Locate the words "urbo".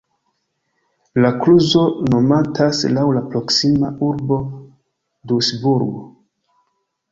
4.09-4.41